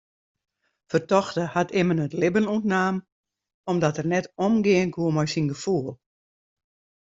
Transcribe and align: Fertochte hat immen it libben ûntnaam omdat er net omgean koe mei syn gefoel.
Fertochte 0.89 1.53
hat 1.55 1.71
immen 1.79 2.01
it 2.05 2.13
libben 2.19 2.51
ûntnaam 2.55 2.95
omdat 3.71 3.97
er 4.01 4.07
net 4.13 4.25
omgean 4.47 4.89
koe 4.95 5.11
mei 5.15 5.29
syn 5.31 5.47
gefoel. 5.53 5.87